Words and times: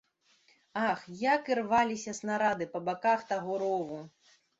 Ах, 0.85 1.01
як 1.23 1.51
ірваліся 1.55 2.13
снарады 2.19 2.67
па 2.73 2.81
баках 2.87 3.19
таго 3.33 3.53
рову! 3.65 4.01